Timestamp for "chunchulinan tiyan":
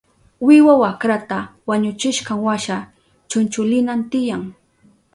3.29-4.43